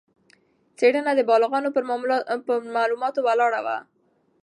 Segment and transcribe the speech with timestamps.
[0.77, 1.69] څېړنه د بالغانو
[2.45, 3.77] پر معلوماتو ولاړه وه.